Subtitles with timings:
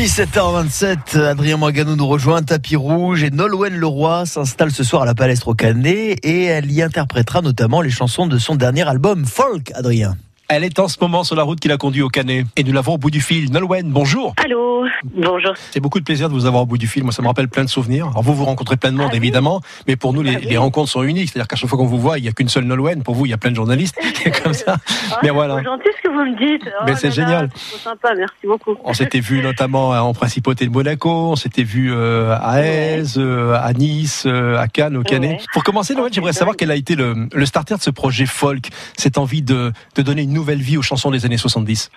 [0.00, 5.14] 17h27, Adrien Morgano nous rejoint, tapis rouge et Nolwenn Leroy s'installe ce soir à la
[5.14, 9.70] Palestre au Canet et elle y interprétera notamment les chansons de son dernier album Folk,
[9.74, 10.16] Adrien.
[10.52, 12.44] Elle est en ce moment sur la route qui l'a conduit au Canet.
[12.56, 13.52] Et nous l'avons au bout du fil.
[13.52, 14.34] Nolwenn, bonjour.
[14.44, 14.82] Allô,
[15.14, 15.52] bonjour.
[15.70, 17.04] C'est beaucoup de plaisir de vous avoir au bout du fil.
[17.04, 18.08] Moi, ça me rappelle plein de souvenirs.
[18.08, 19.18] Alors, vous, vous rencontrez plein de monde, Ah oui.
[19.18, 19.60] évidemment.
[19.86, 20.46] Mais pour nous, les, Ah oui.
[20.50, 21.28] les rencontres sont uniques.
[21.30, 23.04] C'est-à-dire qu'à chaque fois qu'on vous voit, il n'y a qu'une seule Nolwenn.
[23.04, 23.94] Pour vous, il y a plein de journalistes.
[24.24, 24.78] C'est comme ça.
[25.12, 25.58] Ah, Mais voilà.
[25.58, 26.68] C'est gentil ce que vous me dites.
[26.80, 27.48] Oh Mais c'est génial.
[27.54, 28.74] C'est sympa, merci beaucoup.
[28.82, 31.30] On s'était vu notamment en principauté de Monaco.
[31.30, 35.30] On s'était vu euh, à Aise, euh, à Nice, euh, à Cannes, au Canet.
[35.30, 35.44] Ouais.
[35.52, 38.68] Pour commencer, Nolwenn, j'aimerais savoir quel a été le, le starter de ce projet folk.
[38.96, 41.90] Cette envie de, de donner une nouvelle vie aux chansons des années 70.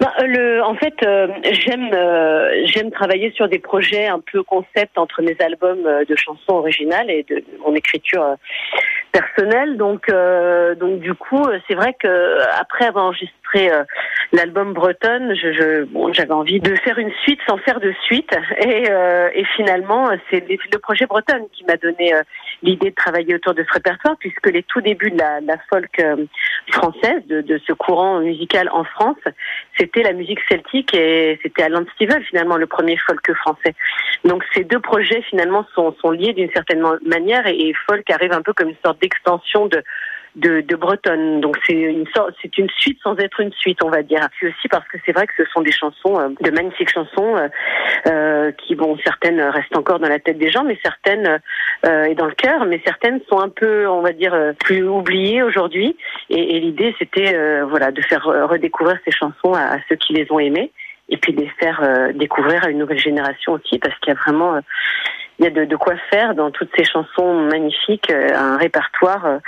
[0.00, 4.96] Ben, euh, en fait, euh, j'aime euh, j'aime travailler sur des projets un peu concept
[4.96, 8.36] entre mes albums de chansons originales et de mon écriture
[9.16, 9.76] euh, personnelle.
[9.76, 13.84] Donc, euh, donc du coup, euh, c'est vrai que après avoir enregistré euh,
[14.32, 18.30] l'album bon, j'avais envie de faire une suite sans faire de suite.
[18.60, 22.22] Et, euh, finalement, c'est le projet Bretonne qui m'a donné euh,
[22.62, 26.26] l'idée de travailler autour de ce répertoire, puisque les tout débuts de la, folk euh,
[26.70, 29.16] française, de, ce courant musical en France,
[29.78, 33.74] c'était la musique celtique et c'était Alan Stivell finalement le premier folk français.
[34.24, 38.32] Donc ces deux projets finalement sont, sont liés d'une certaine manière et, et folk arrive
[38.32, 39.82] un peu comme une sorte d'extension de
[40.36, 41.40] de, Bretonne.
[41.40, 44.20] Donc c'est une sorte, c'est une suite sans être une suite, on va dire.
[44.36, 47.36] Puis aussi parce que c'est vrai que ce sont des chansons, euh, de magnifiques chansons,
[47.36, 47.48] euh,
[48.06, 51.40] euh, qui bon, certaines restent encore dans la tête des gens, mais certaines
[51.86, 55.42] euh, et dans le cœur, mais certaines sont un peu, on va dire, plus oubliées
[55.42, 55.96] aujourd'hui.
[56.30, 60.38] Et, l'idée, c'était voilà de faire redécouvrir ces chansons à, à ceux qui les ont
[60.38, 60.70] aimées,
[61.08, 61.82] et puis de les faire
[62.14, 64.60] découvrir à une nouvelle génération aussi, parce qu'il y a vraiment
[65.38, 69.24] il y a de, de quoi faire dans toutes ces chansons magnifiques, euh, un répertoire
[69.26, 69.38] euh,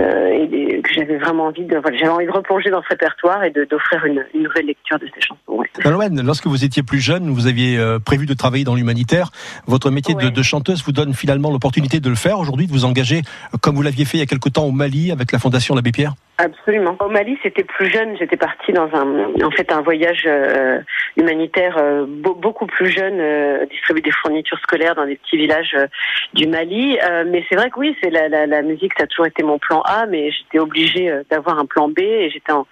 [0.00, 2.88] euh, et des- que j'avais vraiment envie de voilà, j'avais envie de replonger dans ce
[2.88, 5.40] répertoire et d'offrir une, une nouvelle lecture de ces chansons.
[5.48, 5.68] ouais.
[5.84, 9.30] Nolwenn, lorsque vous étiez plus jeune, vous aviez prévu de travailler dans l'humanitaire.
[9.66, 10.30] Votre métier de, Ouais.
[10.30, 13.22] de chanteuse vous donne finalement l'opportunité de le faire aujourd'hui, de vous engager
[13.62, 15.92] comme vous l'aviez fait il y a quelque temps au Mali avec la Fondation l'Abbé
[15.92, 16.14] Pierre?
[16.42, 16.96] Absolument.
[17.00, 18.16] Au Mali, c'était plus jeune.
[18.16, 20.80] J'étais partie dans un, en fait, un voyage euh,
[21.18, 25.74] humanitaire euh, beau- beaucoup plus jeune, euh, distribuer des fournitures scolaires dans des petits villages
[25.76, 25.86] euh,
[26.32, 26.98] du Mali.
[27.02, 29.42] Euh, mais c'est vrai que oui, c'est la, la, la musique, ça a toujours été
[29.42, 32.66] mon plan A, mais j'étais obligée euh, d'avoir un plan B et j'étais en,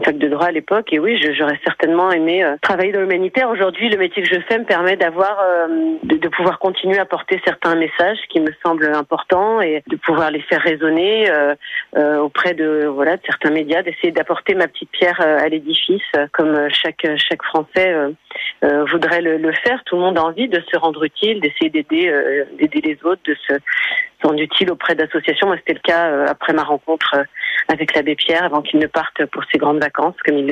[0.00, 0.92] en fac de droit à l'époque.
[0.92, 3.50] Et oui, j'aurais certainement aimé euh, travailler dans l'humanitaire.
[3.50, 7.04] Aujourd'hui, le métier que je fais me permet d'avoir, euh, de, de pouvoir continuer à
[7.04, 11.30] porter certains messages qui me semblent importants et de pouvoir les faire résonner.
[11.30, 11.54] euh,
[11.96, 16.02] euh, auprès de voilà de certains médias, d'essayer d'apporter ma petite pierre euh, à l'édifice,
[16.16, 17.94] euh, comme chaque chaque Français
[18.62, 19.82] voudrait le, le faire.
[19.84, 22.12] Tout le monde a envie de se rendre utile, d'essayer d'aider
[22.58, 23.54] d'aider les autres, de se
[24.20, 25.46] se rendre utile auprès d'associations.
[25.46, 27.24] Moi, c'était le cas euh, après ma rencontre euh,
[27.68, 30.48] avec l'abbé Pierre, avant qu'il ne parte pour ses grandes vacances, comme il le